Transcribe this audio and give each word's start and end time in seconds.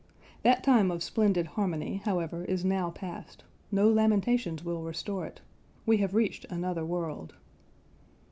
That 0.41 0.63
time 0.63 0.89
of 0.89 1.03
splendid 1.03 1.45
harmony, 1.45 1.97
however, 1.97 2.43
is 2.45 2.65
now 2.65 2.89
past; 2.89 3.43
no 3.71 3.87
lamentations 3.87 4.65
will 4.65 4.81
restore 4.81 5.27
it. 5.27 5.41
We 5.85 5.97
have 5.97 6.15
reached 6.15 6.43
another 6.45 6.83
world. 6.83 7.35